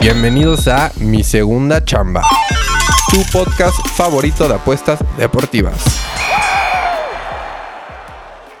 [0.00, 2.22] Bienvenidos a Mi Segunda Chamba,
[3.10, 5.84] tu podcast favorito de apuestas deportivas.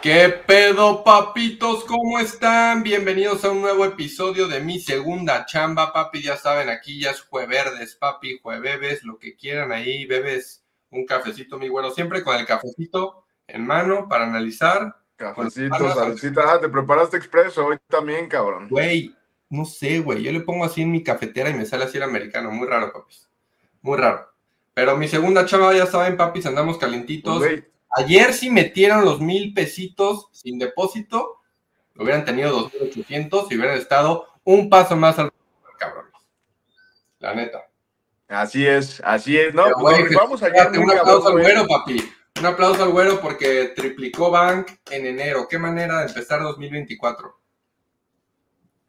[0.02, 1.84] ¿Qué pedo, papitos?
[1.84, 2.82] ¿Cómo están?
[2.82, 6.22] Bienvenidos a un nuevo episodio de Mi Segunda Chamba, papi.
[6.22, 11.56] Ya saben, aquí ya es jueverdes, papi, jueves, lo que quieran ahí, bebes un cafecito,
[11.56, 14.96] mi güero, siempre con el cafecito en mano para analizar.
[15.14, 16.42] Cafecito, salsita.
[16.46, 18.68] Ah, te preparaste expreso hoy también, cabrón.
[18.68, 19.14] Güey,
[19.50, 20.22] no sé, güey.
[20.22, 22.50] Yo le pongo así en mi cafetera y me sale así el americano.
[22.50, 23.28] Muy raro, papis.
[23.82, 24.28] Muy raro.
[24.74, 27.42] Pero mi segunda chava, ya saben, papis, andamos calentitos.
[27.96, 31.40] Ayer si metieron los mil pesitos sin depósito,
[31.96, 35.32] hubieran tenido dos mil ochocientos y hubieran estado un paso más al
[35.78, 36.06] cabrón.
[37.18, 37.68] La neta.
[38.28, 39.54] Así es, así es.
[39.54, 40.70] No, pues, vamos allá.
[40.70, 42.12] Un aplauso al güero, papi.
[42.38, 45.48] Un aplauso al güero porque triplicó Bank en enero.
[45.48, 47.36] Qué manera de empezar 2024.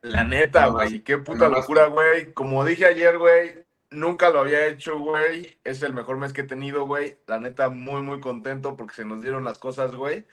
[0.02, 2.33] La neta, güey, qué puta locura, güey.
[2.33, 5.59] Como dije ayer, güey, nunca lo había hecho, güey.
[5.64, 7.17] Es el mejor mes que he tenido, güey.
[7.28, 10.25] La neta, muy, muy contento porque se nos dieron las cosas, güey.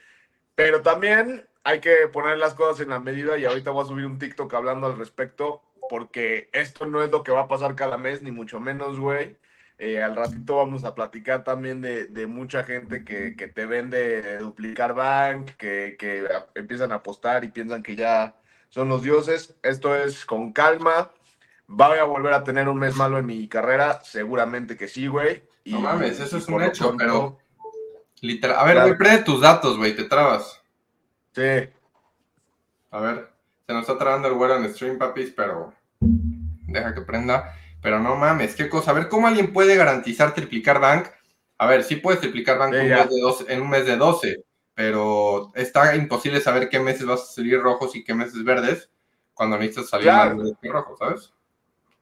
[0.55, 4.05] Pero también hay que poner las cosas en la medida y ahorita voy a subir
[4.05, 7.97] un TikTok hablando al respecto porque esto no es lo que va a pasar cada
[7.97, 9.37] mes, ni mucho menos, güey.
[9.79, 15.51] Eh, al ratito vamos a platicar también de, mucha gente que, te vende duplicar bank,
[15.57, 18.35] que, que empiezan a apostar y piensan que ya
[18.77, 19.55] son los dioses.
[19.63, 21.09] Esto es con calma.
[21.65, 25.41] Voy a volver a tener un mes malo en mi carrera, seguramente que sí, güey.
[25.65, 27.39] No mames, eso es un hecho, pero.
[28.21, 28.57] Literal.
[28.59, 30.61] A ver, güey, prende tus datos, güey, te trabas.
[31.33, 31.69] Sí.
[32.91, 33.31] A ver,
[33.65, 35.73] se nos está trabando el güero en stream, papis, pero.
[35.99, 37.55] Deja que prenda.
[37.81, 38.91] Pero no mames, qué cosa.
[38.91, 41.07] A ver, ¿cómo alguien puede garantizar triplicar bank?
[41.57, 44.43] A ver, sí puedes triplicar bank en un mes de 12,
[44.77, 48.91] pero está imposible saber qué meses vas a salir rojos y qué meses verdes
[49.33, 50.35] cuando necesitas salir claro.
[50.35, 51.33] más que rojos, ¿sabes?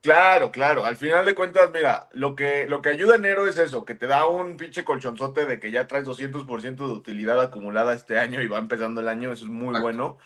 [0.01, 0.83] Claro, claro.
[0.83, 4.07] Al final de cuentas, mira, lo que, lo que ayuda enero es eso, que te
[4.07, 8.47] da un pinche colchonzote de que ya traes 200% de utilidad acumulada este año y
[8.47, 10.17] va empezando el año, eso es muy bueno.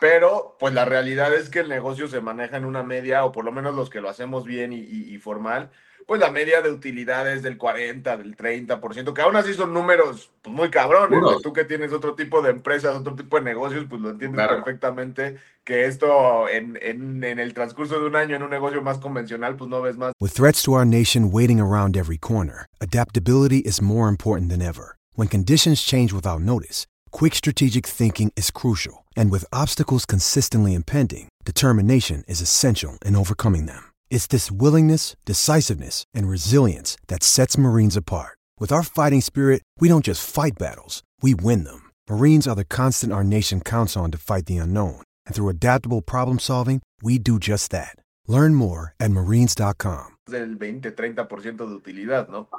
[0.00, 3.44] Pero, pues la realidad es que el negocio se maneja en una media, o por
[3.44, 5.70] lo menos los que lo hacemos bien y formal,
[6.06, 10.54] pues la media de utilidades del 40, del 30%, que aún así son números pues,
[10.54, 11.20] muy cabrones.
[11.42, 15.38] Tú que tienes otro tipo de empresas, otro tipo de negocios, pues lo entiendes perfectamente
[15.64, 19.56] que esto en, en, en el transcurso de un año en un negocio más convencional,
[19.56, 20.12] pues no ves más.
[20.20, 24.96] With threats to our nation waiting around every corner, adaptability is more important than ever.
[25.14, 29.04] When conditions change without notice, quick strategic thinking is crucial.
[29.16, 33.91] And with obstacles consistently impending, determination is essential in overcoming them.
[34.12, 38.36] It's this willingness, decisiveness, and resilience that sets Marines apart.
[38.60, 41.88] With our fighting spirit, we don't just fight battles, we win them.
[42.10, 45.00] Marines are the constant our nation counts on to fight the unknown.
[45.24, 47.96] And through adaptable problem solving, we do just that.
[48.28, 50.18] Learn more at marines.com.
[50.26, 52.50] Del 20-30% de utilidad, ¿no?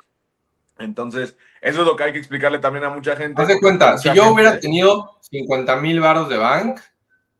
[0.80, 3.40] Entonces, eso es lo que hay que explicarle también a mucha gente.
[3.40, 6.82] Haz de cuenta, si yo hubiera tenido 50 mil varos de bank,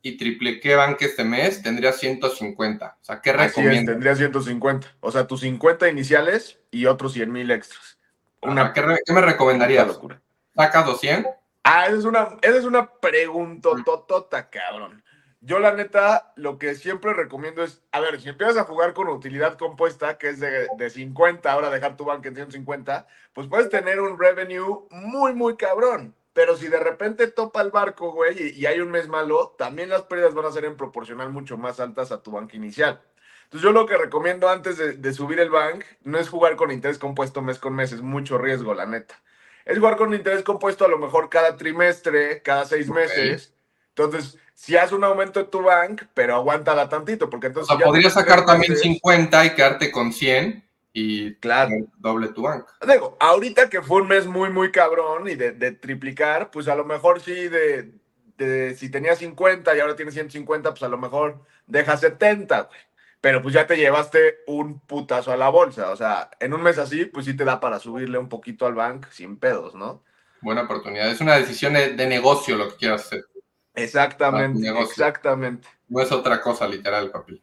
[0.06, 2.98] y tripliqué bank este mes, tendría 150.
[3.02, 3.94] O sea, ¿qué recomiendas?
[3.94, 4.96] tendría 150.
[5.00, 7.98] O sea, tus 50 iniciales y otros 100 mil extras.
[8.42, 8.84] Una, ¿qué,
[9.14, 9.88] me recomendarías?
[9.88, 10.22] Locura.
[10.54, 11.32] ¿Sacas 200?
[11.64, 15.02] Ah, esa es una, esa es una pregunta totota, cabrón.
[15.40, 19.08] Yo, la neta, lo que siempre recomiendo es, a ver, si empiezas a jugar con
[19.08, 23.70] utilidad compuesta, que es de, de 50, ahora dejar tu bank en 150, pues puedes
[23.70, 26.14] tener un revenue muy, muy cabrón.
[26.34, 30.04] Pero si de repente topa el barco, güey, y, hay un mes malo, también las
[30.04, 33.02] pérdidas van a ser en proporcional mucho más altas a tu banca inicial.
[33.44, 36.98] Entonces yo lo que recomiendo antes de, subir el bank no es jugar con interés
[36.98, 39.22] compuesto mes con mes, es mucho riesgo, la neta.
[39.64, 43.54] Es jugar con interés compuesto a lo mejor cada trimestre, cada seis meses.
[43.90, 47.76] Entonces, si haces un aumento de tu bank, pero aguántala tantito, porque entonces...
[47.76, 50.64] O podrías sacar también 50 y quedarte con 100
[50.94, 52.68] y claro, doble tu banca.
[52.88, 56.86] Digo, ahorita que fue un mes muy, muy cabrón y de, triplicar, pues a lo
[56.86, 57.92] mejor sí, de,
[58.38, 62.80] de, si tenía 50 y ahora tienes 150, pues a lo mejor deja 70, güey.
[63.22, 65.92] Pero pues ya te llevaste un putazo a la bolsa.
[65.92, 68.76] O sea, en un mes así, pues sí te da para subirle un poquito al
[68.76, 70.04] bank sin pedos, ¿no?
[70.42, 71.10] Buena oportunidad.
[71.10, 73.26] Es una decisión de, negocio lo que quieras hacer.
[73.74, 75.68] Exactamente, exactamente.
[75.88, 77.42] No es otra cosa, literal, papi.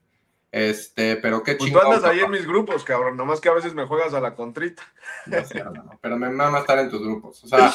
[0.52, 1.94] Este, pero qué Pues tú chingón.
[1.94, 3.16] andas ahí en mis grupos, cabrón.
[3.16, 4.82] Nomás que a veces me juegas a la contrita.
[5.26, 5.62] Ya sé,
[6.00, 7.44] pero me mama estar en tus grupos.
[7.44, 7.72] O sea,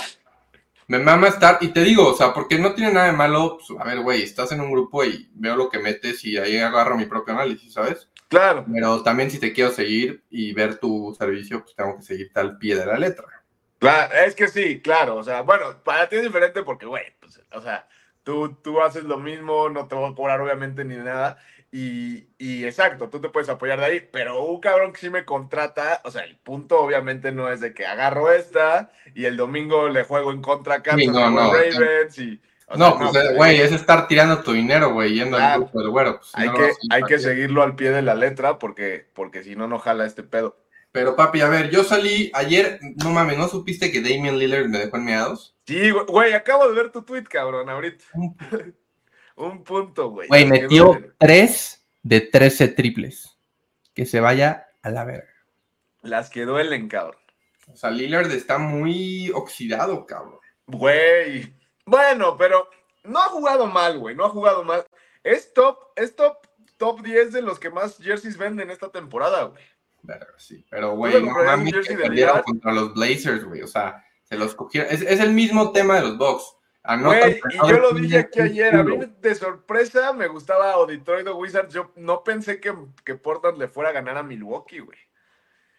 [0.88, 3.57] me mama estar, y te digo, o sea, porque no tiene nada de malo.
[3.57, 6.57] pues, a ver, güey, estás en un grupo y veo lo que metes y ahí
[6.57, 8.10] agarro mi propio análisis, ¿sabes?
[8.27, 8.66] Claro.
[8.72, 12.57] Pero también si te quiero seguir y ver tu servicio, pues tengo que seguirte al
[12.57, 13.25] pie de la letra.
[13.80, 15.16] Claro, es que sí, claro.
[15.16, 17.88] O sea, bueno, para ti es diferente porque, güey, pues, o sea,
[18.24, 21.38] tú, tú haces lo mismo, no te voy a cobrar obviamente ni nada.
[21.77, 25.25] Y, y exacto, tú te puedes apoyar de ahí, pero un cabrón que sí me
[25.25, 29.89] contrata, o sea, el punto obviamente no es de que agarro esta y el domingo
[29.89, 32.42] le juego en contra a Kansas, Sí, no, no, Ravens y...
[32.68, 35.42] o No, sea, pues, pues, eh, güey, es estar tirando tu dinero, güey, yendo al
[35.44, 35.62] Claro.
[35.63, 36.18] grupo del güero.
[36.19, 39.10] pues, si Hay no, que, hay ¿para que seguirlo al pie de la letra porque,
[39.13, 40.57] porque si no, no jala este pedo.
[40.94, 44.80] Pero papi, a ver, yo salí ayer, no mames, ¿no supiste que Damian Lillard me
[44.80, 45.57] dejó en meados?
[45.68, 48.06] Sí, güey, güey, acabo de ver tu tweet, cabrón, ahorita.
[49.36, 50.30] Un punto, güey.
[50.30, 50.98] Güey, metió.
[51.17, 53.38] 3 de 13 triples.
[53.94, 55.33] Que se vaya a la verga.
[56.01, 57.19] Las que duelen, cabrón.
[57.71, 60.39] O sea, Lillard está muy oxidado, cabrón.
[60.67, 61.53] Güey.
[61.85, 62.69] Bueno, pero
[63.03, 64.15] no ha jugado mal, güey.
[64.15, 64.85] No ha jugado mal.
[65.23, 66.38] Es top, es top,
[66.77, 69.63] top 10 de los que más jerseys venden esta temporada, güey.
[70.03, 70.63] Verga, sí.
[70.69, 73.62] Pero, güey, no mames, que perdieron contra los Blazers, güey.
[73.62, 74.94] O sea, se los cogieron.
[74.94, 76.54] Es, es el mismo tema de los Bucks.
[76.87, 78.75] Anotan, Güey, pero y yo lo dije aquí ayer.
[78.75, 81.73] A mí de sorpresa me gustaba o Detroit o Wizards.
[81.73, 82.73] Yo no pensé que,
[83.03, 84.97] que Portland le fuera a ganar a Milwaukee, güey.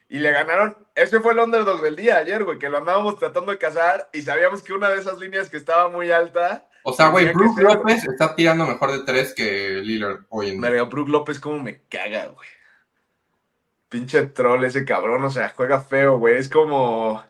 [0.08, 0.76] Y le ganaron.
[0.94, 4.22] Ese fue el underdog del día ayer, güey, que lo andábamos tratando de cazar y
[4.22, 6.68] sabíamos que una de esas líneas que estaba muy alta.
[6.84, 10.60] O sea, güey, Brook ser- López está tirando mejor de 3 que Lillard hoy en
[10.60, 10.70] día.
[10.70, 12.48] Verga, Brook López, como me caga, güey.
[13.88, 16.36] Pinche troll ese cabrón, o sea, juega feo, güey.
[16.36, 17.24] Es como,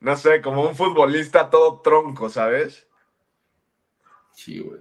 [0.00, 2.87] no sé, como un futbolista todo tronco, ¿sabes?
[4.38, 4.80] Sí, güey.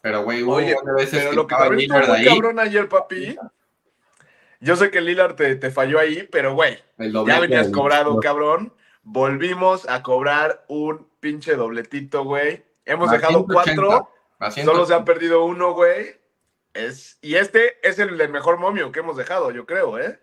[0.00, 3.36] Pero, güey, Oye, veces pero que lo que también Lillard muy cabrón ayer, papi.
[4.60, 8.72] Yo sé que Lillard te, te falló ahí, pero güey, ya venías cobrado, cabrón.
[9.02, 12.64] Volvimos a cobrar un pinche dobletito, güey.
[12.86, 14.96] Hemos a dejado 180, cuatro, solo se 180.
[14.96, 16.16] han perdido uno, güey.
[16.72, 20.18] Es, y este es el, el mejor momio que hemos dejado, yo creo, ¿eh?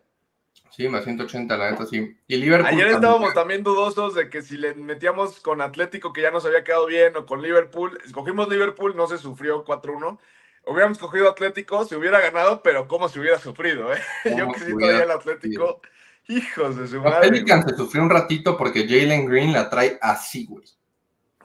[0.71, 2.15] Sí, más 180, la neta, sí.
[2.27, 2.73] Y Liverpool.
[2.73, 6.63] Ayer estábamos también dudosos de que si le metíamos con Atlético, que ya nos había
[6.63, 7.99] quedado bien, o con Liverpool.
[8.05, 10.17] Escogimos Liverpool, no se sufrió 4-1.
[10.65, 13.99] Hubiéramos cogido Atlético, se hubiera ganado, pero cómo se hubiera sufrido, ¿eh?
[14.25, 15.81] Yo ¿Cómo que sí todavía el Atlético.
[16.29, 17.29] Hijos de su madre.
[17.29, 17.75] Pelicans güey.
[17.75, 20.65] se sufrió un ratito porque Jalen Green la trae así, güey.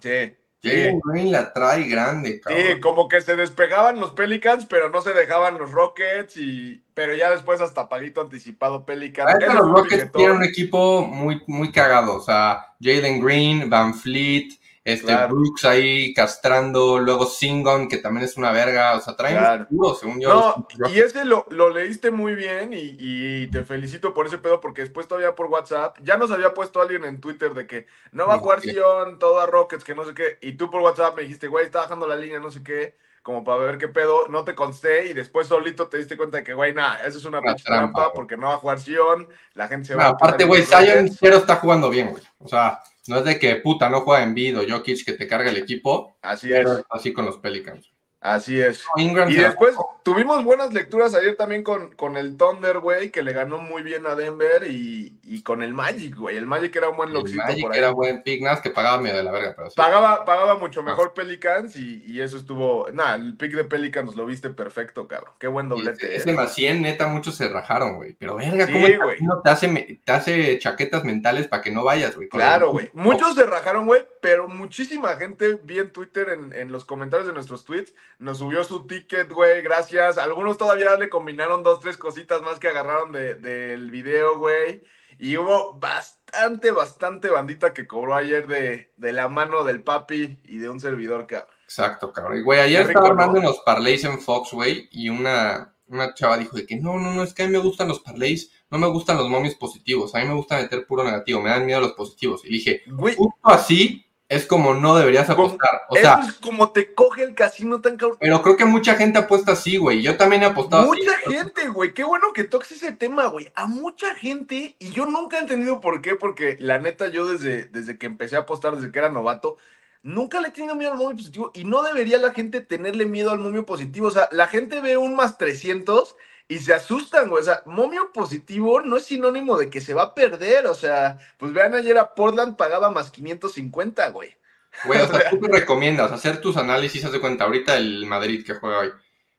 [0.00, 0.36] Sí.
[0.66, 1.00] Jalen.
[1.04, 2.62] Green la trae grande, cabrón.
[2.62, 7.14] Sí, como que se despegaban los Pelicans, pero no se dejaban los Rockets, y pero
[7.14, 9.42] ya después hasta paguito anticipado Pelicans.
[9.42, 12.16] Ese los Rockets tienen un equipo muy, muy cagado.
[12.16, 14.48] O sea, Jalen Green, Van Fleet,
[14.86, 15.34] este Claro.
[15.34, 18.94] Brooks ahí castrando, luego Singon, que también es una verga.
[18.94, 19.66] O sea, traen Claro.
[19.68, 20.28] duro, según yo.
[20.32, 24.38] No, los y ese lo, lo leíste muy bien y, y te felicito por ese
[24.38, 27.86] pedo porque después todavía por WhatsApp ya nos había puesto alguien en Twitter de que
[28.12, 28.60] no va a jugar.
[28.60, 30.38] Sion, todo a Rockets, que no sé qué.
[30.40, 33.42] Y tú por WhatsApp me dijiste, güey, está bajando la línea, no sé qué, como
[33.42, 34.28] para ver qué pedo.
[34.28, 37.24] No te consté y después solito te diste cuenta de que, güey, nada, eso es
[37.24, 40.44] una trampa, porque no va a jugar Sion, la gente se No, va a aparte,
[40.44, 42.22] güey, Zion cero está jugando bien, güey.
[42.38, 45.50] O sea, no es de que puta no juega en o Jokic que te carga
[45.50, 47.95] el equipo, Así es así con los Pelicans.
[48.20, 48.84] Así es.
[48.96, 53.32] Ingram Y después tuvimos buenas lecturas ayer también con, con el Thunder, güey, que le
[53.32, 56.36] ganó muy bien a Denver y, y con el Magic, güey.
[56.36, 57.78] El Magic era un buen el loxito Magic por ahí.
[57.78, 59.74] era buen pick, nada que pagaba medio de la verga, pero sí.
[59.76, 62.88] Pagaba, pagaba mucho mejor Pelicans y, y eso estuvo.
[62.92, 65.32] Nada, el pick de Pelicans lo viste perfecto, cabrón.
[65.38, 66.06] Qué buen doblete.
[66.06, 66.16] ese, ¿eh?
[66.16, 68.14] ese más 100, neta, muchos se rajaron, güey.
[68.14, 72.14] Pero verga, Sí, ¿cómo el te hace, te hace chaquetas mentales para que no vayas,
[72.16, 72.28] güey?
[72.28, 72.90] Claro, el- güey.
[72.92, 77.34] Muchos se rajaron, güey, pero muchísima gente vi en Twitter, en, en los comentarios de
[77.34, 80.18] nuestros tweets, nos subió su ticket, güey, gracias.
[80.18, 84.82] Algunos todavía le combinaron dos, tres cositas más que agarraron de- del video, güey.
[85.18, 90.58] Y hubo bastante, bastante bandita que cobró ayer de, de la mano del papi y
[90.58, 91.48] de un servidor, cabrón.
[91.64, 92.38] Exacto, cabrón.
[92.38, 93.48] Y, güey, ayer rico, estaba armando ¿no?
[93.48, 97.22] unos parlays en Fox, güey, y una, una chava dijo de que no, no, no,
[97.22, 100.18] es que a mí me gustan los parlays, no me gustan los momios positivos, a
[100.20, 102.44] mí me gusta meter puro negativo, me dan miedo los positivos.
[102.44, 105.82] Y dije, Güey, justo así es como no deberías apostar.
[105.88, 108.18] O sea, eso es como te coge el casino tan cabrón.
[108.20, 110.02] pero creo que mucha gente apuesta así, güey.
[110.02, 111.00] Yo también he apostado así.
[111.00, 111.94] Mucha gente, güey.
[111.94, 113.50] Qué bueno que toques ese tema, güey.
[113.54, 117.64] A mucha gente, y yo nunca he entendido por qué, porque la neta, yo desde,
[117.66, 119.58] desde que empecé a apostar, desde que era novato,
[120.02, 121.52] nunca le he tenido miedo al momio positivo.
[121.54, 124.08] Y no debería la gente tenerle miedo al momio positivo.
[124.08, 126.16] O sea, la gente ve un más 300
[126.48, 127.42] y se asustan, güey.
[127.42, 130.66] O sea, momio positivo no es sinónimo de que se va a perder.
[130.66, 134.36] O sea, pues vean, ayer a Portland pagaba más 550, güey.
[134.84, 138.44] Güey, o sea, tú te recomiendas hacer tus análisis, haz de cuenta, ahorita el Madrid
[138.44, 138.92] que juega hoy.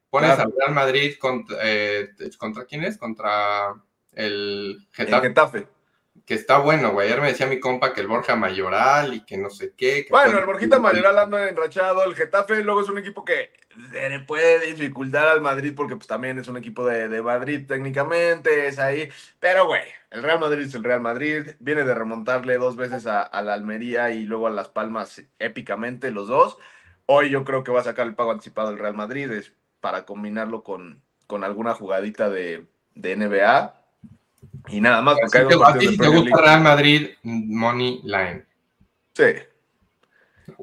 [0.10, 0.50] pones Claro.
[0.50, 2.98] al Real Madrid contra, eh, ¿contra quién es?
[2.98, 3.74] Contra
[4.14, 5.68] el El Getafe, Getafe.
[6.26, 7.08] que está bueno, güey.
[7.08, 10.04] Ayer me decía mi compa que el Borja Mayoral y que no sé qué.
[10.06, 12.04] que Bueno, el Borjita Mayoral anda enrachado.
[12.04, 13.52] El Getafe luego es un equipo que
[13.92, 18.68] le puede dificultar al Madrid porque pues también es un equipo de, de Madrid técnicamente,
[18.68, 19.10] es ahí.
[19.40, 21.52] Pero, güey, el Real Madrid es el Real Madrid.
[21.60, 26.12] Viene de remontarle dos veces a, a la Almería y luego a Las Palmas épicamente
[26.12, 26.58] los dos.
[27.06, 30.06] Hoy yo creo que va a sacar el pago anticipado el Real Madrid es para
[30.06, 32.66] combinarlo con, con alguna jugadita de,
[32.96, 33.74] de NBA.
[34.70, 36.42] Y nada más, porque hay Así dos que, a ti si te gusta League.
[36.42, 38.46] Real Madrid, Money Line.
[39.14, 39.34] Sí.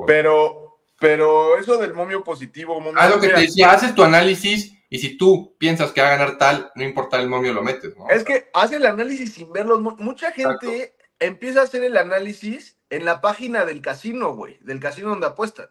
[0.06, 0.63] Pero,
[0.98, 4.98] pero eso del momio positivo, momio, Ah, lo que te decía, haces tu análisis y
[4.98, 8.08] si tú piensas que va a ganar tal, no importa el momio, lo metes, ¿no?
[8.10, 9.80] es que hace el análisis sin verlos.
[9.80, 14.78] Mu- Mucha gente empieza a hacer el análisis en la página del casino, güey, del
[14.80, 15.66] casino donde apuestan.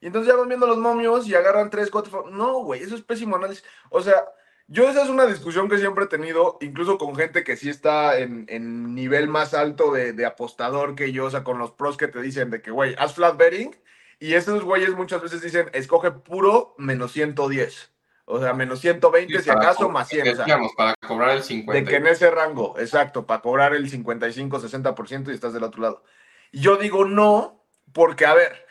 [0.00, 2.28] Y entonces ya van viendo los momios y agarran tres, cuatro.
[2.30, 3.64] No, güey, eso es pésimo análisis.
[3.90, 4.22] O sea,
[4.66, 8.18] yo esa es una discusión que siempre he tenido, incluso con gente que sí está
[8.18, 11.96] en, en nivel más alto de, de apostador que yo, o sea, con los pros
[11.96, 13.74] que te dicen de que, güey, haz flat betting.
[14.20, 17.92] Y esos güeyes muchas veces dicen, escoge puro menos 110.
[18.30, 20.20] O sea, menos 120 si Para acaso, más 100.
[20.20, 21.88] O sea, decíamos, para cobrar el de 50.
[21.88, 26.04] que en ese rango, exacto, para cobrar el 55-60% y estás del otro lado.
[26.52, 28.66] Y Yo digo no, porque a ver,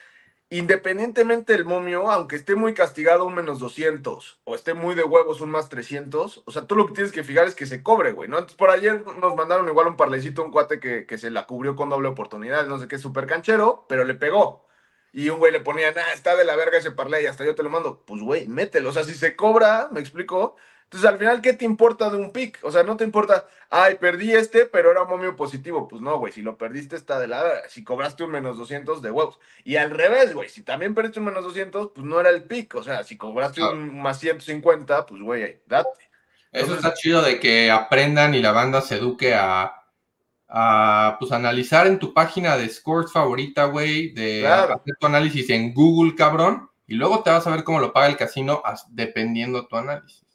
[0.52, 5.42] independientemente del momio, aunque esté muy castigado un menos 200 o esté muy de huevos
[5.42, 8.12] un más 300, o sea, tú lo que tienes que fijar es que se cobre,
[8.12, 8.38] güey, ¿no?
[8.38, 11.76] Entonces, por ayer nos mandaron igual un parlecito, un cuate que, que se la cubrió
[11.76, 14.67] con doble oportunidad, no sé qué, súper canchero, pero le pegó.
[15.14, 17.64] Y un güey le ponía, nah, está de la verga ese parlay, hasta yo te
[17.64, 18.04] lo mando.
[18.06, 18.90] Pues, güey, mételo.
[18.90, 20.56] O sea, si se cobra, me explico.
[20.84, 22.60] Entonces, al final, ¿qué te importa de un pick?
[22.62, 25.88] O sea, no te importa, ay, perdí este, pero era un momio positivo.
[25.88, 27.68] Pues no, güey, si lo perdiste está de la verga.
[27.68, 29.40] Si cobraste un menos 200 de huevos.
[29.66, 32.76] Y al revés, güey, si también perdiste un menos 200, pues no era el pick.
[32.76, 35.90] O sea, si cobraste un más 150, pues, güey, date.
[36.52, 39.87] Eso está chido de que aprendan y la banda se eduque a,
[40.50, 44.76] a pues, analizar en tu página de scores favorita, güey, de Claro.
[44.76, 48.08] hacer tu análisis en Google, cabrón, y luego te vas a ver cómo lo paga
[48.08, 50.26] el casino as- dependiendo tu análisis.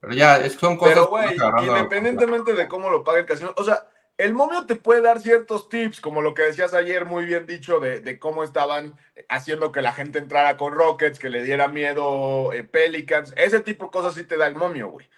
[0.00, 1.36] Pero ya, es- son cosas Pero, güey,
[1.66, 5.68] independientemente de cómo lo pague el casino, o sea, el momio te puede dar ciertos
[5.68, 8.94] tips, como lo que decías ayer, muy bien dicho, de, de cómo estaban
[9.28, 13.86] haciendo que la gente entrara con Rockets, que le diera miedo eh, Pelicans, ese tipo
[13.86, 15.08] de cosas sí te da el momio, güey.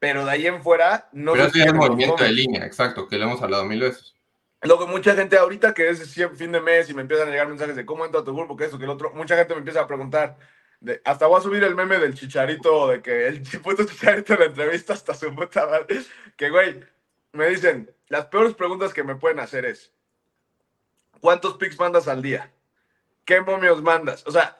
[0.00, 3.18] Pero de ahí en fuera, no Pero eso es los movimiento de línea, exacto, que
[3.18, 4.14] lo hemos hablado mil veces.
[4.62, 7.48] Lo que mucha gente ahorita que es fin de mes y me empiezan a llegar
[7.48, 9.82] mensajes de cómo entra tu grupo, que esto, que el otro, mucha gente me empieza
[9.82, 10.38] a preguntar.
[10.80, 14.40] De, hasta voy a subir el meme del chicharito, de que el puto chicharito en
[14.40, 16.00] la entrevista hasta su puta madre.
[16.36, 16.82] Que, güey,
[17.32, 19.92] me dicen, las peores preguntas que me pueden hacer es,
[21.20, 22.50] ¿cuántos pics mandas al día?
[23.26, 24.26] ¿Qué momios mandas?
[24.26, 24.59] O sea,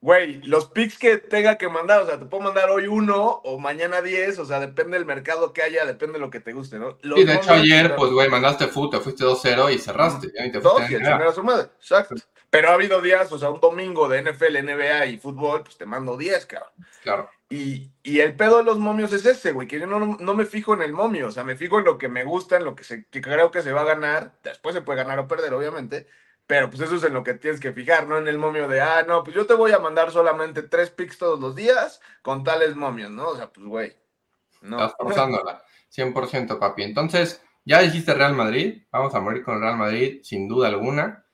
[0.00, 3.58] güey, los pics que tenga que mandar, o sea, te puedo mandar hoy uno o
[3.58, 6.78] mañana diez, o sea, depende del mercado que haya, depende de lo que te guste,
[6.78, 6.96] ¿no?
[7.02, 10.32] Los Sí, de hecho ayer, pues, güey, mandaste foot, te fuiste 2-0 y cerraste.
[10.40, 11.68] ni te Dos y chingar a su madre.
[11.78, 12.14] Exacto.
[12.48, 15.86] Pero ha habido días, o sea, un domingo de NFL, NBA y fútbol, pues te
[15.86, 16.72] mando 10, cabrón.
[17.02, 17.30] Claro.
[17.50, 20.46] Y, y el pedo de los momios es ese, güey, que yo no, no me
[20.46, 22.74] fijo en el momio, o sea, me fijo en lo que me gusta, en lo
[22.74, 24.32] que, se, que creo que se va a ganar.
[24.42, 26.06] Después se puede ganar o perder, obviamente.
[26.50, 28.80] Pero pues eso es en lo que tienes que fijar, no en el momio de,
[28.80, 32.42] ah, no, pues yo te voy a mandar solamente tres picks todos los días con
[32.42, 33.28] tales momios, ¿no?
[33.28, 33.96] O sea, pues, güey.
[34.60, 34.76] No.
[34.84, 35.62] Estás forzándola.
[35.94, 36.82] 100%, papi.
[36.82, 38.82] Entonces, ya dijiste Real Madrid.
[38.90, 41.24] Vamos a morir con Real Madrid, sin duda alguna.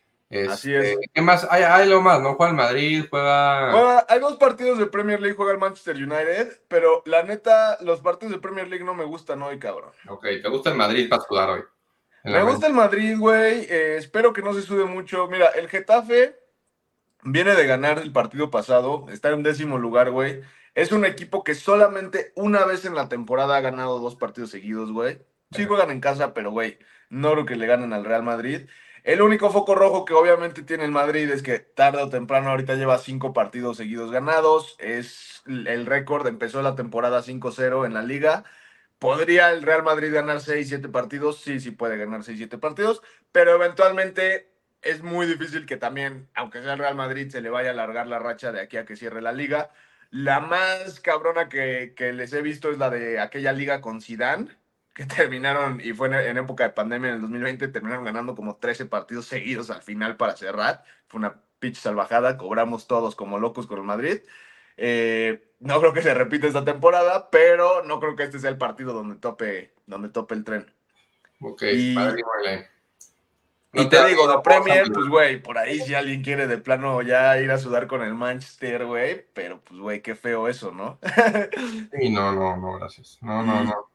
[0.50, 0.98] Así Este, es.
[1.14, 1.46] ¿Qué más?
[1.50, 2.34] Hay, hay lo más, ¿no?
[2.34, 3.72] Juega el Madrid, juega.
[3.72, 8.00] Juega- hay dos partidos de Premier League, juega el Manchester United, pero la neta, los
[8.00, 9.92] partidos de Premier League no me gustan hoy, cabrón.
[10.08, 11.62] Ok, ¿te gusta el Madrid para sudar hoy?
[12.26, 13.66] Me gusta el Madrid, güey.
[13.70, 15.28] eh, espero que no se sude mucho.
[15.28, 16.36] Mira, el Getafe
[17.22, 19.06] viene de ganar el partido pasado.
[19.10, 20.42] Está en décimo lugar, güey.
[20.74, 24.92] Es un equipo que solamente una vez en la temporada ha ganado dos partidos seguidos,
[24.92, 25.18] güey.
[25.52, 26.78] Sí juegan en casa, pero, güey,
[27.08, 28.68] no creo que le ganen al Real Madrid.
[29.04, 32.74] El único foco rojo que obviamente tiene el Madrid es que tarde o temprano ahorita
[32.74, 34.74] lleva cinco partidos seguidos ganados.
[34.80, 36.26] Es el récord.
[36.26, 38.44] Empezó la temporada 5-0 en la liga.
[39.06, 41.40] ¿Podría el Real Madrid ganar 6, 7 partidos?
[41.40, 44.50] Sí, sí puede ganar 6, 7 partidos, pero eventualmente
[44.82, 48.08] es muy difícil que también, aunque sea el Real Madrid, se le vaya a alargar
[48.08, 49.70] la racha de aquí a que cierre la liga.
[50.10, 54.48] La más cabrona que, que les he visto es la de aquella liga con Zidane,
[54.92, 58.56] que terminaron, y fue en, en época de pandemia en el 2020, terminaron ganando como
[58.56, 60.82] 13 partidos seguidos al final para cerrar.
[61.06, 64.18] Fue una pitch salvajada, cobramos todos como locos con el Madrid.
[64.76, 68.58] Eh, no creo que se repita esta temporada, pero no creo que este sea el
[68.58, 70.72] partido donde tope, donde tope el tren.
[71.40, 72.66] Ok, y- muy bien.
[73.72, 77.02] Y te te digo, de Premier, pues, güey, por ahí si alguien quiere de plano
[77.02, 80.98] ya ir a sudar con el Manchester, güey, pero pues, güey, qué feo eso, ¿no?
[81.92, 83.18] Sí, no, no, no, gracias.
[83.20, 83.90] No, no, no.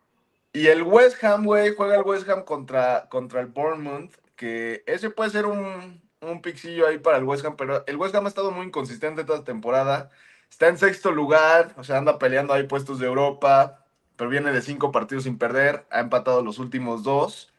[0.54, 5.10] Y el West Ham, güey, juega el West Ham contra, contra el Bournemouth, que ese
[5.10, 8.30] puede ser un, un pixillo ahí para el West Ham, pero el West Ham ha
[8.30, 10.12] estado muy inconsistente toda temporada.
[10.52, 13.86] Está en sexto lugar, o sea, anda peleando ahí puestos de Europa,
[14.18, 17.54] pero viene de cinco partidos sin perder, ha empatado los últimos dos.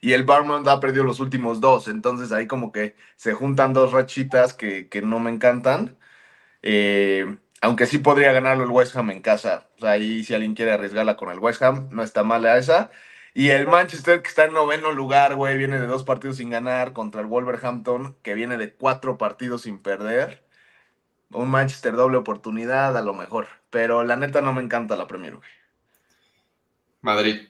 [0.00, 3.92] Y el Bournemouth ha perdido los últimos dos, entonces ahí como que se juntan dos
[3.92, 5.98] rachitas que, que no me encantan.
[6.62, 9.68] Eh, aunque sí podría ganarlo el West Ham en casa.
[9.76, 12.90] O sea, ahí si alguien quiere arriesgarla con el West Ham, no está mala esa.
[13.34, 16.92] Y el Manchester, que está en noveno lugar, güey, viene de dos partidos sin ganar
[16.92, 20.44] contra el Wolverhampton, que viene de cuatro partidos sin perder.
[21.32, 23.46] Un Manchester doble oportunidad, a lo mejor.
[23.70, 25.48] Pero la neta no me encanta la Premier, güey.
[27.02, 27.48] Madrid.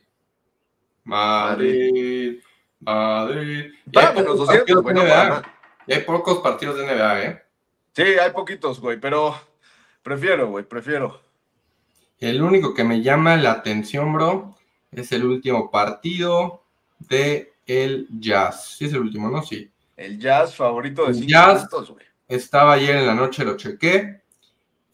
[1.05, 2.41] Madrid.
[2.81, 3.73] Madrid.
[3.87, 5.29] Y Paga hay menos pocos 200, partidos güey, de no paga NBA.
[5.31, 5.55] nada.
[5.87, 7.43] Y hay pocos partidos de NBA, ¿eh?
[7.93, 9.35] Sí, hay poquitos, güey, pero
[10.03, 11.21] prefiero, güey, prefiero.
[12.19, 14.57] El único que me llama la atención, bro,
[14.93, 16.63] es el último partido
[16.99, 18.77] de el Jazz.
[18.77, 19.43] Sí, es el último, ¿no?
[19.43, 19.71] Sí.
[19.97, 21.69] El Jazz favorito de El 5 Jazz.
[21.71, 22.07] güey.
[22.31, 24.23] Estaba ayer en la noche, lo chequé,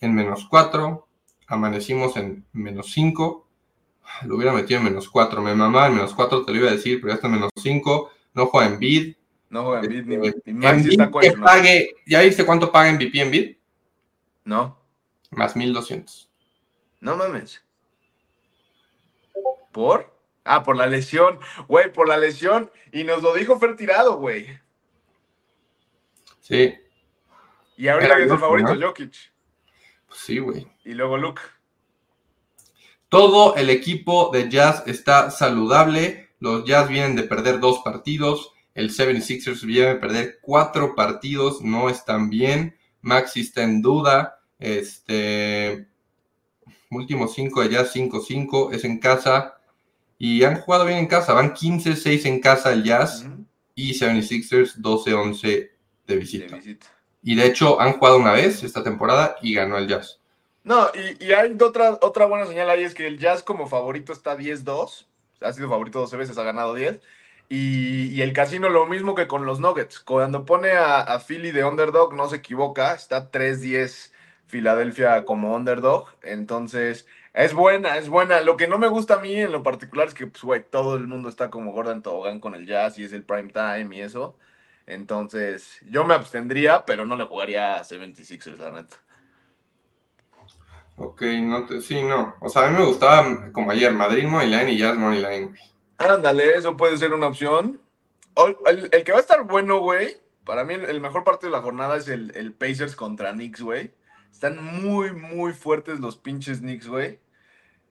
[0.01, 1.07] en menos 4.
[1.49, 3.47] Amanecimos en menos 5.
[4.25, 5.43] Lo hubiera metido en menos 4.
[5.43, 7.51] Me mamaba en menos 4, te lo iba a decir, pero ya está en menos
[7.57, 8.11] 5.
[8.33, 9.17] No juega en bid.
[9.51, 10.17] No juega en Bid ni,
[10.47, 13.57] ni Maxi está que pague, ¿ya viste cuánto paga MVP en bid?
[14.45, 14.77] No,
[15.31, 16.29] Más 1200.
[17.01, 17.63] no mames.
[19.73, 20.13] ¿Por?
[20.45, 21.39] Ah, por la lesión.
[21.69, 22.71] Güey, por la lesión.
[22.93, 24.59] Y nos lo dijo Fer Tirado, güey.
[26.41, 26.75] Sí,
[27.77, 28.89] Y ahorita que es el favorito, ¿no?
[28.89, 29.15] Jokic.
[30.07, 30.67] pues sí, güey.
[30.85, 31.43] Y luego Luke.
[33.09, 36.31] Todo el equipo de Jazz está saludable.
[36.41, 38.53] Los Jazz vienen de perder dos partidos.
[38.75, 41.63] El 76ers viene de perder cuatro partidos.
[41.63, 42.77] No están bien.
[43.03, 44.41] Maxi está en duda.
[44.59, 45.89] Este.
[46.91, 48.73] Último 5 de Jazz 5-5.
[48.73, 49.59] Es en casa.
[50.19, 51.33] Y han jugado bien en casa.
[51.33, 53.25] Van 15-6 en casa el Jazz.
[53.25, 56.59] Ujú, Y 76ers 12-11 de de visita.
[57.27, 60.21] Y de hecho han jugado una vez esta temporada y ganó el Jazz.
[60.63, 64.13] No, y, y hay otra, otra buena señal ahí, es que el Jazz como favorito
[64.13, 65.07] está 10-2,
[65.41, 67.01] ha sido favorito 12 veces, ha ganado 10,
[67.49, 71.65] y, y el Casino lo mismo que con los Nuggets, cuando pone a, Philly de
[71.65, 74.13] underdog no se equivoca, está 3-10
[74.47, 79.35] Filadelfia como underdog, entonces es buena, es buena, lo que no me gusta a mí
[79.35, 82.67] en lo particular es que, pues, todo el mundo está como Gordon Tobogán con el
[82.67, 84.37] Jazz y es el prime time y eso,
[84.87, 88.97] entonces yo me abstendría, pero no le jugaría a 76ers, la neta.
[90.97, 92.37] Ok, no te, sí, no.
[92.41, 95.55] O sea, a mí me gustaba como ayer, Madrid Moneyline y Jazz Moneyline.
[95.99, 97.81] Ándale, eso puede ser una opción.
[98.67, 101.63] El, el que va a estar bueno, güey, para mí el, mejor partido de la
[101.63, 103.93] jornada es el, el Pacers contra Knicks, güey.
[104.31, 107.19] Están muy, muy fuertes los pinches Knicks, güey.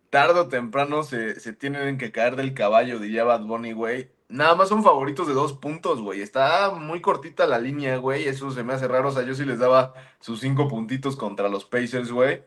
[0.09, 4.09] Tarde o temprano se, se tienen que caer del caballo, diría Bad Bunny, güey.
[4.27, 6.21] Nada más son favoritos de dos puntos, güey.
[6.21, 8.27] Está muy cortita la línea, güey.
[8.27, 9.09] Eso se me hace raro.
[9.09, 12.43] O sea, yo sí les daba sus cinco puntitos contra los Pacers, güey.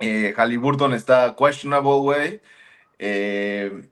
[0.00, 2.40] Eh, Halliburton está questionable, güey.
[2.98, 3.88] Eh,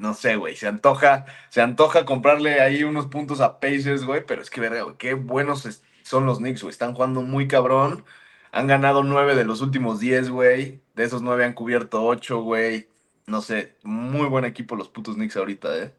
[0.00, 4.40] no sé, güey, se antoja, se antoja comprarle ahí unos puntos a Pacers, güey, pero
[4.42, 8.04] es que verga, güey, qué buenos son los Knicks, güey, están jugando muy cabrón,
[8.50, 12.88] han ganado nueve de los últimos diez, güey, de esos nueve han cubierto ocho, güey,
[13.26, 15.94] no sé, muy buen equipo los putos Knicks ahorita, eh.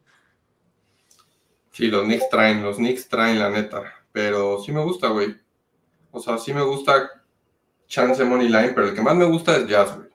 [1.72, 3.82] Sí, los Knicks traen, los Knicks traen, la neta.
[4.12, 5.36] Pero sí me gusta, güey.
[6.10, 7.10] O sea, sí me gusta
[7.86, 10.08] Chance Moneyline, pero el que más me gusta es Jazz, güey.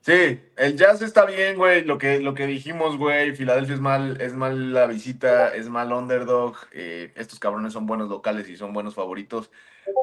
[0.00, 1.84] Sí, el Jazz está bien, güey.
[1.84, 3.36] Lo que, lo que dijimos, güey.
[3.36, 6.56] Filadelfia es mal, es mal la visita, es mal underdog.
[6.72, 9.50] eh, estos cabrones son buenos locales y son buenos favoritos.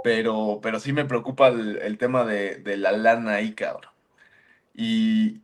[0.03, 3.91] Pero, pero sí me preocupa el, el tema de, de la lana ahí, cabrón.
[4.73, 5.41] Y,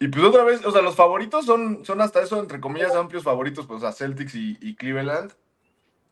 [0.00, 3.22] y pues otra vez, o sea, los favoritos son, son hasta eso, entre comillas, amplios
[3.22, 5.32] favoritos, pues a Celtics y, y Cleveland.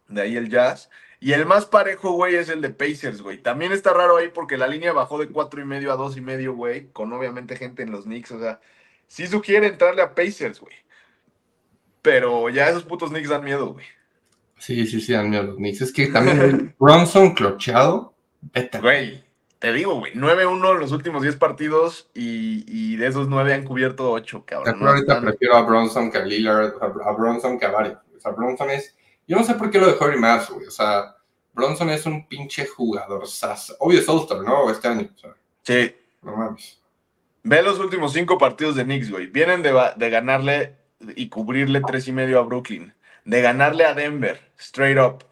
[0.09, 0.91] De ahí el Jazz.
[1.21, 3.39] Y el más parejo, güey, es el de Pacers, güey.
[3.39, 6.21] También está raro ahí porque la línea bajó de cuatro y medio a dos y
[6.21, 6.89] medio, güey.
[6.93, 8.31] Con obviamente gente en los Knicks.
[8.33, 8.61] O sea,
[9.07, 10.77] sí sugiere entrarle a Pacers, güey.
[12.03, 13.87] Pero ya esos putos Knicks dan miedo, güey.
[14.59, 15.81] Sí, sí, sí, dan miedo los Knicks.
[15.81, 18.15] Es que también Bronson clocheado.
[18.41, 18.81] Vete.
[18.81, 19.25] Güey,
[19.59, 20.13] te digo, güey.
[20.15, 24.81] 9-1 los últimos 10 partidos y, y de esos 9 han cubierto 8, Te cabrón.
[24.81, 24.89] ¿no?
[24.89, 27.91] ahorita Están- prefiero a Bronson que a Lillard, a, a Bronson que a Barry.
[28.17, 28.97] O sea, Bronson es.
[29.27, 30.67] Yo no sé por qué lo dejó Harry más, güey.
[30.67, 31.15] O sea,
[31.53, 33.75] Bronson es un pinche jugador sas.
[33.81, 34.71] Obvio es All-Star, ¿no?
[34.71, 35.09] Este año.
[35.15, 35.95] O sea, Sí.
[36.23, 36.81] no mames.
[37.43, 39.27] Ve los últimos 5 partidos de Knicks, güey.
[39.27, 40.77] Vienen de, de ganarle
[41.17, 42.93] y cubrirle tres y medio a Brooklyn,
[43.25, 45.25] de ganarle a Denver, straight up,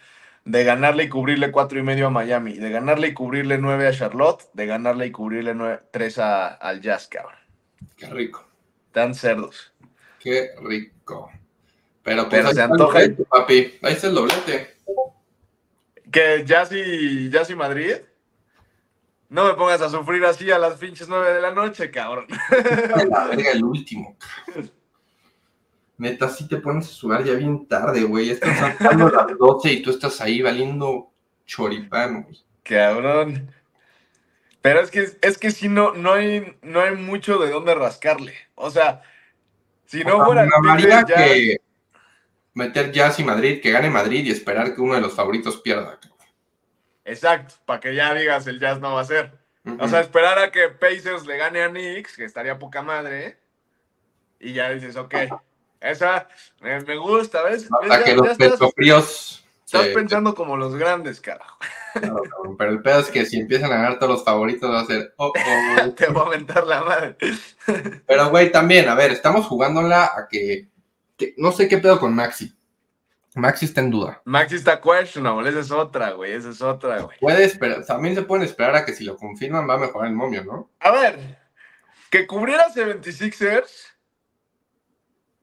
[0.47, 3.93] de ganarle y cubrirle cuatro y medio a Miami, de ganarle y cubrirle nueve a
[3.93, 7.39] Charlotte, de ganarle y cubrirle nueve, tres a, al Jazz, cabrón.
[7.97, 8.47] Qué rico.
[8.93, 9.75] Tan cerdos.
[10.21, 11.33] Qué rico.
[12.05, 13.01] Pero, pues, Pero se antoja.
[13.01, 13.79] doblete, papi.
[13.83, 14.77] Ahí está el doblete.
[16.13, 17.97] ¿Que Jazz y, Jazz y Madrid?
[19.29, 22.27] No me pongas a sufrir así a las pinches nueve de la noche, cabrón.
[23.11, 24.17] La verga, el último.
[24.47, 24.71] cabrón.
[25.99, 28.31] Neta, sí te pones a sudar ya bien tarde, güey.
[28.31, 31.11] Están saltando las 12 y tú estás ahí valiendo
[31.47, 32.45] choripán, güey.
[32.63, 33.51] Cabrón.
[34.61, 38.35] Pero es que, es que si no, no hay, no hay mucho de dónde rascarle.
[38.57, 39.03] O sea,
[39.87, 41.57] si no O sea, fuera mamaría del Jazz- que
[42.53, 45.99] meter Jazz y Madrid, que gane Madrid y esperar que uno de los favoritos pierda.
[47.05, 49.39] Exacto, para que ya digas el Jazz no va a ser.
[49.79, 53.39] O sea, esperar a que Pacers le gane a Knicks, que estaría poca madre,
[54.39, 55.15] y ya dices, ok,
[55.81, 56.29] esa
[56.61, 57.69] me, me gusta, ¿ves?
[57.73, 59.45] Hasta Ya- que ya los estás, petofríos.
[59.65, 61.59] estás se- pensando como los grandes, carajo.
[61.95, 62.23] Claro,
[62.59, 65.15] Pero el pedo es que si empiezan a ganar todos los favoritos va a ser.
[65.17, 65.91] oh, oh.
[65.97, 67.17] Te voy a mentar la madre.
[68.07, 70.69] Pero, güey, también, a ver, estamos jugándola a que,
[71.17, 72.53] que- No sé qué pedo con Maxi.
[73.35, 74.23] Maxi está en duda.
[74.25, 77.19] Maxi está questionable, esa es otra, güey, esa es otra, güey.
[77.21, 80.15] Puede esperar, también se pueden esperar a que si lo confirman va a mejorar el
[80.17, 80.71] momio, ¿no?
[80.81, 81.39] A ver,
[82.09, 83.69] que cubriera 76ers,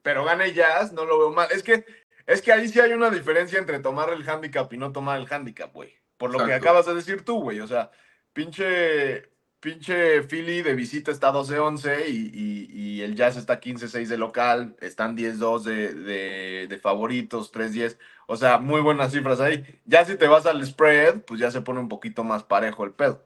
[0.03, 1.47] pero gane Jazz, no lo veo mal.
[1.51, 1.83] Es que,
[2.27, 5.27] es que ahí sí hay una diferencia entre tomar el handicap y no tomar el
[5.33, 5.95] handicap, güey.
[6.17, 7.59] Por lo que acabas de decir tú, güey.
[7.59, 7.89] O sea,
[8.33, 14.17] pinche, pinche Philly de visita está 12-11 y, y- y el Jazz está 15-6 de
[14.17, 17.97] local, están 10-2 de, de, de favoritos, 3-10.
[18.27, 19.65] O sea, muy buenas cifras ahí.
[19.85, 22.91] Ya si te vas al spread, pues ya se pone un poquito más parejo el
[22.91, 23.25] pedo.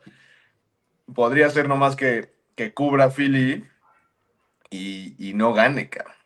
[1.13, 3.66] Podría ser nomás que, que cubra Philly
[4.70, 6.16] y, y no gane, cabrón.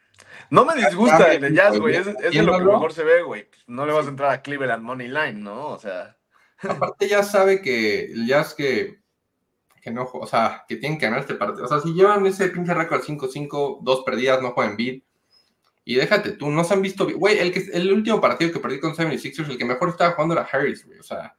[0.52, 1.96] No me disgusta el de Jazz, güey.
[1.96, 3.48] Es, es de lo que mejor se ve, güey.
[3.66, 5.70] No le vas a entrar a Cleveland Money Line, ¿no?
[5.70, 6.16] O sea,
[6.60, 9.00] Aparte ya sabe que el Jazz que,
[9.82, 11.66] que no, o sea, que tienen que ganar este partido.
[11.66, 15.02] O sea, si llevan ese pinche récord 5-5, dos perdidas, no juegan beat.
[15.84, 18.80] Y déjate tú, no se han visto, güey, el, que, el último partido que perdí
[18.80, 21.00] con 76ers, el que mejor estaba jugando era Harris, güey.
[21.00, 21.36] O sea,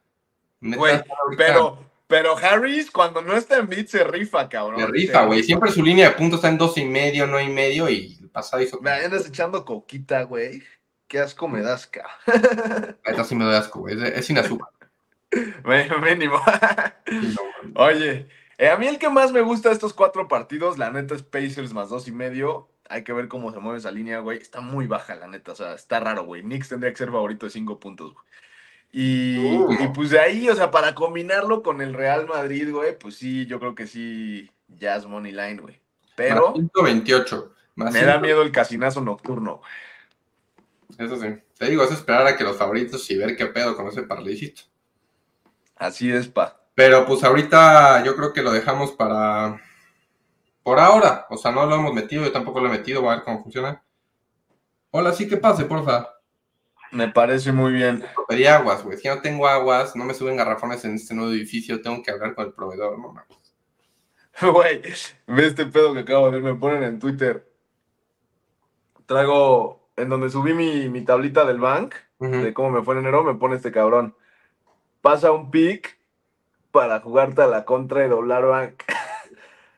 [0.63, 1.03] Güey,
[1.37, 4.81] pero, pero Harris cuando no está en beat se rifa, cabrón.
[4.81, 5.43] de rifa, Se güey.
[5.43, 8.22] Siempre su línea de puntos está en 12 y medio, no y medio, y
[8.61, 8.81] hizo.
[8.81, 10.63] Me andas echando coquita, güey.
[11.09, 12.97] Qué asco me das, cabrón.
[13.07, 13.97] Neta sí me da asco, güey.
[14.15, 14.69] Es, sin azúcar.
[16.03, 16.41] Mínimo.
[17.11, 17.43] No.
[17.85, 21.15] Oye, eh, a mí el que más me gusta de estos cuatro partidos, la neta
[21.15, 22.69] es Pacers más dos y medio.
[22.89, 24.39] Hay que ver cómo se mueve esa línea, güey.
[24.39, 25.53] Está muy baja, la neta.
[25.53, 26.43] O sea, está raro, güey.
[26.43, 28.25] Knicks tendría que ser favorito de cinco puntos, güey.
[28.93, 29.73] Y, Uh.
[29.81, 33.47] y pues de ahí, o sea, para combinarlo con el Real Madrid, güey, pues sí,
[33.47, 35.81] yo creo que sí, Jazz Money Line, güey.
[36.15, 37.55] Pero Más 128.
[37.75, 38.23] Más me da 100.
[38.23, 39.71] miedo el casinazo nocturno, güey.
[40.99, 41.29] Eso sí.
[41.59, 44.63] Te digo, es esperar a que los favoritos y ver qué pedo con ese parlicito.
[45.77, 46.61] Así es, pa.
[46.75, 49.61] Pero pues ahorita yo creo que lo dejamos para.
[50.63, 51.27] Por ahora.
[51.31, 53.43] O sea, no lo hemos metido, yo tampoco lo he metido, voy a ver cómo
[53.43, 53.83] funciona.
[54.91, 56.09] Hola, sí que pase, porfa.
[56.93, 58.05] Me parece muy bien.
[58.29, 58.99] Pedí aguas, güey.
[58.99, 62.35] Si no tengo aguas, no me suben garrafones en este nuevo edificio, tengo que hablar
[62.35, 63.39] con el proveedor, no mames.
[64.41, 64.83] Güey,
[65.27, 67.52] ve este pedo que acabo de ver, me ponen en Twitter.
[69.13, 73.25] Traigo, en donde subí mi, mi tablita del bank, de cómo me fue en enero,
[73.25, 74.15] me pone este cabrón.
[75.01, 75.99] Pasa un pick
[76.71, 78.83] para jugarte a la contra y doblar bank.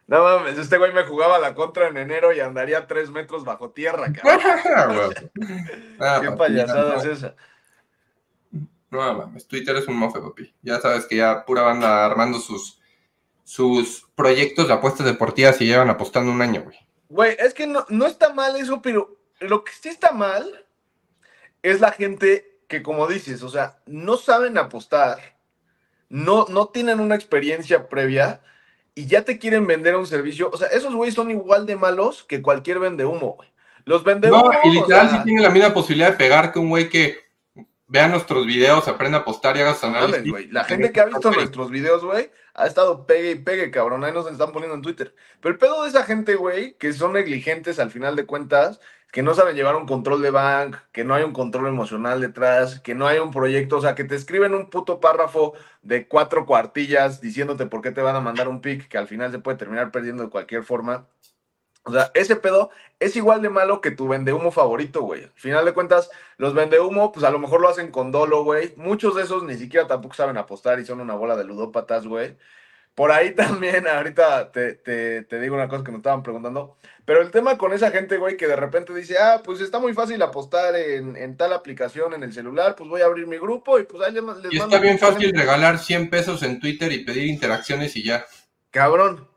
[0.06, 3.42] No mames, este güey me jugaba a la contra en enero y andaría tres metros
[3.42, 4.12] bajo tierra,
[4.64, 5.14] cabrón.
[5.98, 7.34] Ah, ¿Qué payasada ya, es esa?
[8.90, 10.54] No no mames, Twitter es un mofe, papi.
[10.60, 12.82] Ya sabes que ya pura banda armando sus,
[13.44, 16.76] sus proyectos de apuestas deportivas y llevan apostando un año, güey.
[17.08, 20.66] Güey, es que no, no está mal eso, pero lo que sí está mal
[21.62, 25.18] es la gente que, como dices, o sea, no saben apostar,
[26.08, 28.40] no, no tienen una experiencia previa
[28.94, 30.50] y ya te quieren vender un servicio.
[30.52, 33.52] O sea, esos güeyes son igual de malos que cualquier vende humo, güey.
[33.84, 36.58] Los vende No, y literal o sea, sí tiene la misma posibilidad de pegar que
[36.58, 37.24] un güey que
[37.86, 40.30] vea nuestros videos, aprenda a apostar y haga mames, análisis.
[40.30, 40.48] güey.
[40.48, 44.04] La gente que ha visto nuestros videos, güey, ha estado pegue y pegue, cabrón.
[44.04, 45.14] Ahí nos están poniendo en Twitter.
[45.40, 48.80] Pero el pedo de esa gente, güey, que son negligentes al final de cuentas,
[49.14, 52.80] que no saben llevar un control de bank, que no hay un control emocional detrás,
[52.80, 56.46] que no hay un proyecto, o sea, que te escriben un puto párrafo de cuatro
[56.46, 59.56] cuartillas diciéndote por qué te van a mandar un pick que al final se puede
[59.56, 61.06] terminar perdiendo de cualquier forma.
[61.84, 65.22] O sea, ese pedo es igual de malo que tu vendehumo favorito, güey.
[65.22, 68.74] Al final de cuentas, los vendehumo, pues a lo mejor lo hacen con dolo, güey.
[68.76, 72.36] Muchos de esos ni siquiera tampoco saben apostar y son una bola de ludópatas, güey.
[72.94, 77.20] Por ahí también, ahorita te, te, te, digo una cosa que me estaban preguntando, pero
[77.20, 80.22] el tema con esa gente, güey, que de repente dice, ah, pues está muy fácil
[80.22, 83.84] apostar en, en tal aplicación en el celular, pues voy a abrir mi grupo y
[83.84, 87.26] pues ahí les, les Y está bien fácil regalar 100 pesos en Twitter y pedir
[87.26, 88.24] interacciones y ya.
[88.70, 89.28] Cabrón.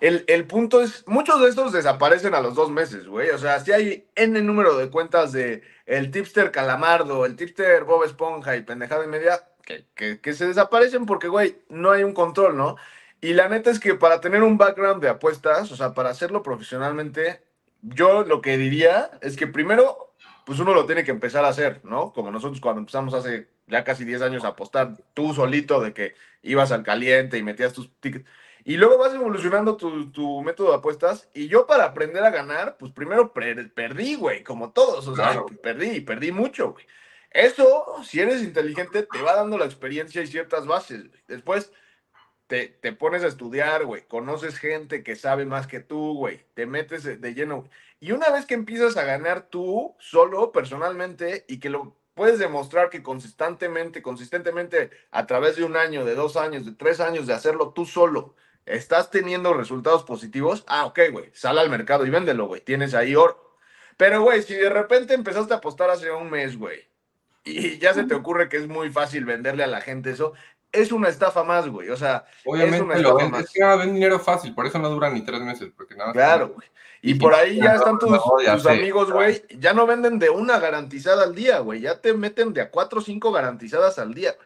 [0.00, 3.30] El, el punto es, muchos de estos desaparecen a los dos meses, güey.
[3.30, 8.02] O sea, si hay N número de cuentas de el tipster Calamardo, el tipster Bob
[8.02, 12.14] Esponja y pendejada y media, que, que, que se desaparecen porque, güey, no hay un
[12.14, 12.76] control, ¿no?
[13.22, 16.42] Y la neta es que para tener un background de apuestas, o sea, para hacerlo
[16.42, 17.40] profesionalmente,
[17.80, 20.12] yo lo que diría es que primero,
[20.44, 22.12] pues uno lo tiene que empezar a hacer, ¿no?
[22.12, 26.16] Como nosotros cuando empezamos hace ya casi 10 años a apostar tú solito de que
[26.42, 28.28] ibas al caliente y metías tus tickets.
[28.64, 31.28] Y luego vas evolucionando tu, tu método de apuestas.
[31.32, 35.06] Y yo para aprender a ganar, pues primero perdí, güey, como todos.
[35.06, 36.86] O sea, perdí y perdí mucho, güey.
[37.30, 41.04] Eso, si eres inteligente, te va dando la experiencia y ciertas bases.
[41.28, 41.72] Después,
[42.60, 47.04] te, pones a estudiar, güey, conoces gente que sabe más que tú, güey, te metes
[47.04, 47.64] de lleno.
[47.98, 52.90] Y una vez que empiezas a ganar tú solo, personalmente, y que lo puedes demostrar
[52.90, 57.32] que consistentemente, consistentemente, a través de un año, de dos años, de tres años, de
[57.32, 58.34] hacerlo tú solo,
[58.66, 63.16] estás teniendo resultados positivos, ah, ok, güey, sal al mercado y véndelo, güey, tienes ahí
[63.16, 63.56] oro.
[63.96, 66.92] Pero, güey, si de repente empezaste a apostar hace un mes, güey,
[67.44, 70.32] y ya se te ocurre que es muy fácil venderle a la gente eso,
[70.72, 71.90] es una estafa más, güey.
[71.90, 73.44] O sea, Obviamente es una estafa lo más.
[73.44, 76.12] Es que ven dinero fácil, por eso no dura ni tres meses, porque nada.
[76.12, 76.68] Claro, güey.
[77.04, 79.42] Y, por ahí ya están tus, tus amigos, güey.
[79.58, 81.80] Ya no venden de una garantizada al día, güey.
[81.80, 84.36] Ya te meten de a cuatro o cinco garantizadas al día.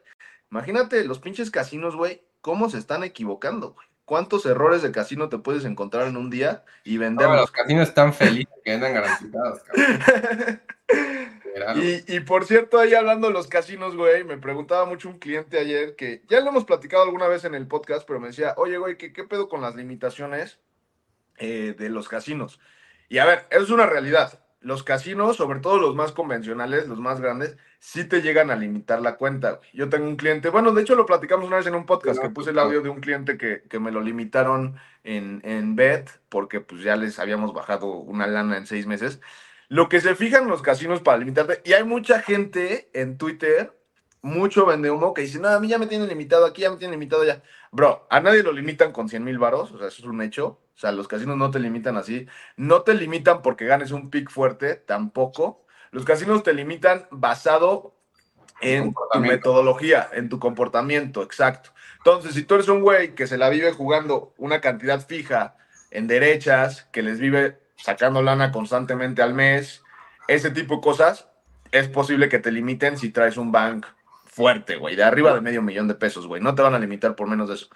[0.50, 3.86] Imagínate los pinches casinos, güey, cómo se están equivocando, güey.
[4.06, 7.34] ¿Cuántos errores de casino te puedes encontrar en un día y venderlos?
[7.34, 10.62] No, los casinos están felices que vendan garantizadas, cabrón.
[12.06, 15.96] Y, por cierto, ahí hablando de los casinos, güey, me preguntaba mucho un cliente ayer
[15.96, 18.98] que ya lo hemos platicado alguna vez en el podcast, pero me decía, oye, güey,
[18.98, 20.58] ¿qué, qué pedo con las limitaciones
[21.38, 22.60] eh, de los casinos?
[23.08, 24.45] Y a ver, eso es una realidad.
[24.66, 29.00] Los casinos, sobre todo los más convencionales, los más grandes, sí te llegan a limitar
[29.00, 29.60] la cuenta.
[29.72, 32.30] Yo tengo un cliente, bueno, de hecho lo platicamos una vez en un podcast, que
[32.30, 34.74] puse el audio de un cliente que, que me lo limitaron
[35.04, 39.20] en, en Bet, porque pues ya les habíamos bajado una lana en seis meses.
[39.68, 43.72] Lo que se fijan los casinos para limitarte, y hay mucha gente en Twitter,
[44.22, 46.76] mucho vende humo, que dice, no, a mí ya me tienen limitado aquí, ya me
[46.76, 47.42] tienen limitado ya.
[47.70, 50.60] Bro, a nadie lo limitan con 100 mil varos, o sea, eso es un hecho.
[50.74, 52.26] O sea, los casinos no te limitan así.
[52.56, 55.64] No te limitan porque ganes un pick fuerte, tampoco.
[55.90, 57.94] Los casinos te limitan basado
[58.60, 61.70] en tu metodología, en tu comportamiento, exacto.
[61.98, 65.56] Entonces, si tú eres un güey que se la vive jugando una cantidad fija
[65.90, 69.82] en derechas, que les vive sacando lana constantemente al mes,
[70.28, 71.28] ese tipo de cosas,
[71.72, 73.86] es posible que te limiten si traes un bank
[74.36, 76.42] fuerte, güey, de arriba de medio millón de pesos, güey.
[76.42, 77.68] No te van a limitar por menos de eso.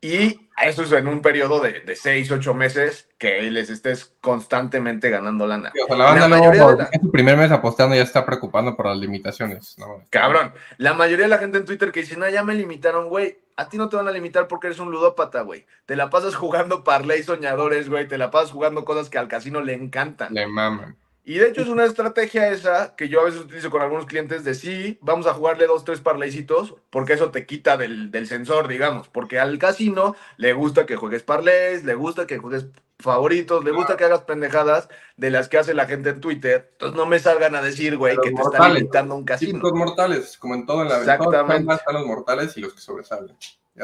[0.00, 5.10] Y eso es en un periodo de, de seis, ocho meses que les estés constantemente
[5.10, 5.70] ganando lana.
[5.74, 8.96] o sea, la banda la en su primer mes apostando ya está preocupando por las
[8.96, 9.76] limitaciones.
[9.76, 10.06] ¿no?
[10.08, 13.38] Cabrón, la mayoría de la gente en Twitter que dice, no, ya me limitaron, güey.
[13.56, 15.66] A ti no te van a limitar porque eres un ludópata, güey.
[15.84, 18.08] Te la pasas jugando parlay soñadores, güey.
[18.08, 20.32] Te la pasas jugando cosas que al casino le encantan.
[20.32, 20.96] Le maman.
[21.24, 24.42] Y de hecho es una estrategia esa que yo a veces utilizo con algunos clientes
[24.42, 28.68] de sí, vamos a jugarle dos, tres parlaycitos, porque eso te quita del, del sensor,
[28.68, 29.08] digamos.
[29.08, 32.66] Porque al casino le gusta que juegues parlays, le gusta que juegues
[33.00, 36.70] favoritos, le gusta que hagas pendejadas de las que hace la gente en Twitter.
[36.72, 39.60] Entonces no me salgan a decir, güey, que te están limitando un casino.
[39.60, 41.14] Los mortales, como en todo en la vida.
[41.14, 41.74] Exactamente.
[41.74, 43.36] Están los mortales y los que sobresalen.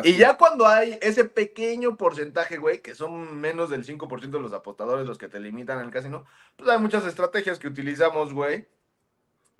[0.05, 4.53] Y ya cuando hay ese pequeño porcentaje, güey, que son menos del 5% de los
[4.53, 6.25] apostadores los que te limitan el casino,
[6.57, 8.66] pues hay muchas estrategias que utilizamos, güey,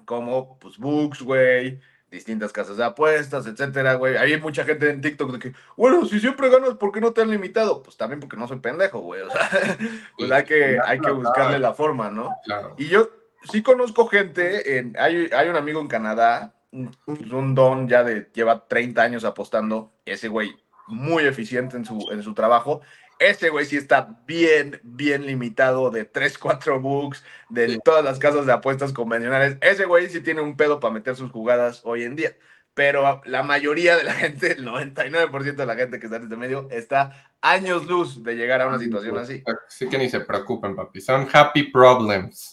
[0.05, 4.17] como pues books, güey, distintas casas de apuestas, etcétera, güey.
[4.17, 7.23] Hay mucha gente en TikTok de que, bueno, si siempre ganas, ¿por qué no te
[7.23, 7.83] han limitado?
[7.83, 9.23] Pues también porque no soy pendejo, güey.
[9.23, 9.49] O sea,
[10.19, 12.31] pues hay que, hay que buscarle la forma, ¿no?
[12.77, 13.11] Y yo
[13.51, 18.67] sí conozco gente, en, hay, hay un amigo en Canadá, un don ya de, lleva
[18.67, 20.55] 30 años apostando, ese güey
[20.89, 22.83] muy eficiente en su, en su trabajo,
[23.19, 28.45] ese güey sí está bien, bien limitado de 3, 4 books, de todas las casas
[28.45, 29.57] de apuestas convencionales.
[29.63, 32.37] Ese güey sí tiene un pedo para meter sus jugadas hoy en día.
[32.75, 36.37] Pero la mayoría de la gente, el 99% de la gente que está en este
[36.37, 39.43] medio, está años luz de llegar a una situación así.
[39.67, 41.01] Sí que ni se preocupen, papi.
[41.01, 42.53] Son happy problems.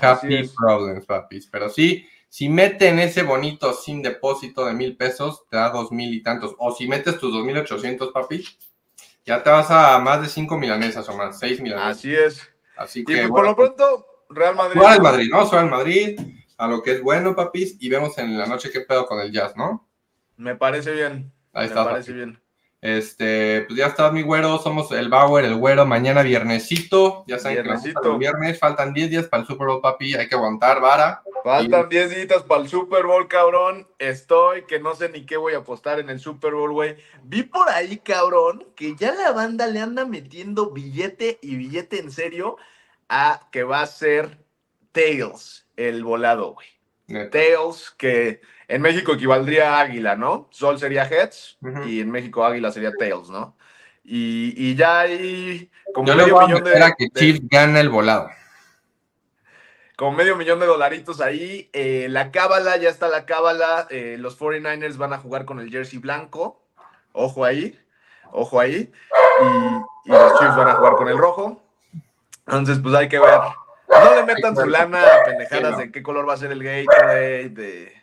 [0.00, 1.46] Happy problems, papis.
[1.46, 6.14] Pero sí, si meten ese bonito sin depósito de mil pesos, te da dos mil
[6.14, 6.54] y tantos.
[6.58, 8.46] O si metes tus dos mil ochocientos, papi,
[9.26, 11.98] ya te vas a más de cinco milanesas o más, seis milanesas.
[11.98, 12.48] Así es.
[12.76, 13.24] Así que.
[13.24, 14.80] Y por lo pronto, Real Madrid.
[14.80, 15.50] Real Madrid, ¿no?
[15.50, 16.20] Real Madrid,
[16.56, 19.32] a lo que es bueno, papis, y vemos en la noche qué pedo con el
[19.32, 19.88] jazz, ¿no?
[20.36, 21.32] Me parece bien.
[21.52, 21.82] Ahí está.
[21.82, 22.40] Me parece bien.
[22.82, 27.62] Este, pues ya está mi güero, somos el Bauer, el güero, mañana viernesito, ya saben
[27.62, 28.00] Viernesito.
[28.00, 31.22] que el viernes, faltan 10 días para el Super Bowl, papi, hay que aguantar, vara.
[31.44, 33.86] Faltan 10 días para el Super Bowl, cabrón.
[33.98, 36.96] Estoy que no sé ni qué voy a apostar en el Super Bowl, güey.
[37.22, 42.10] Vi por ahí, cabrón, que ya la banda le anda metiendo billete y billete en
[42.10, 42.56] serio
[43.10, 44.38] a que va a ser
[44.92, 47.28] Tails, el volado, güey.
[47.30, 48.40] Tails, que
[48.70, 50.48] en México equivaldría a águila, ¿no?
[50.50, 53.56] Sol sería heads y en México águila sería tails, ¿no?
[54.04, 57.04] Y, y ya hay como Yo le medio voy a millón de, meter a que
[57.12, 58.28] de- Chiefs gana el volado.
[59.96, 61.68] como medio millón de dolaritos ahí.
[61.72, 63.86] Eh, la cábala, ya está la cábala.
[63.90, 66.62] eh, los 49ers van a jugar con el jersey blanco.
[67.12, 67.78] Ojo ahí,
[68.32, 68.90] ojo ahí.
[69.42, 71.62] Y, y los Chiefs van a jugar con el rojo.
[72.46, 73.38] Entonces, pues hay que ver.
[73.88, 75.76] No le metan su lana a pendejadas Sí, no.
[75.78, 77.99] de qué color va a ser el Gatorade, de, de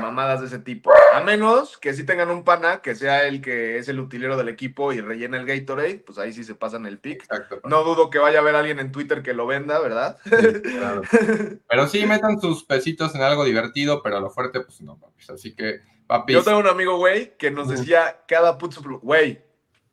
[0.00, 0.90] mamadas de ese tipo.
[1.14, 4.48] A menos que sí tengan un pana que sea el que es el utilero del
[4.48, 7.22] equipo y rellena el Gatorade, pues ahí sí se pasan el pick.
[7.22, 7.60] Exacto.
[7.64, 10.18] No dudo que vaya a haber alguien en Twitter que lo venda, ¿verdad?
[10.62, 11.02] Claro.
[11.68, 15.30] Pero sí, metan sus pesitos en algo divertido, pero a lo fuerte, pues no, papis.
[15.30, 19.42] Así que, papis, Yo tengo un amigo, güey, que nos decía cada Bowl, güey,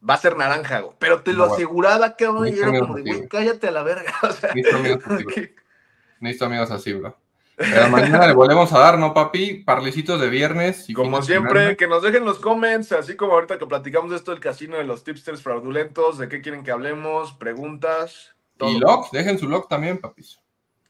[0.07, 0.95] va a ser naranja, güey.
[0.99, 4.13] Pero te lo No, aseguraba, cabrón, y era como de, güey, cállate a la verga.
[4.23, 5.55] O sea, Mis amigos así, que-
[6.19, 7.17] necesito amigos así, bro.
[7.61, 9.63] Pero mañana le volvemos a dar, ¿no, papi?
[9.63, 10.89] Parlecitos de viernes.
[10.89, 14.31] y como siempre, que nos dejen los comments, así como ahorita que platicamos de esto
[14.31, 18.69] del casino de los tipsters fraudulentos, de qué quieren que hablemos, preguntas, todo.
[18.69, 20.39] Y logs, dejen su log también, papis.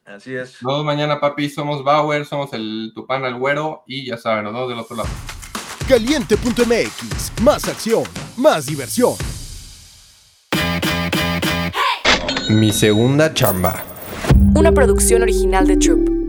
[0.05, 0.61] Así es.
[0.61, 1.49] Nos vemos mañana, papi.
[1.49, 5.09] Somos Bauer, somos el Tupán al Güero y ya saben, nos vemos del otro lado.
[5.87, 8.03] Caliente.mx, más acción,
[8.37, 9.13] más diversión.
[12.49, 13.83] Mi segunda chamba.
[14.55, 16.20] Una producción original de Troop.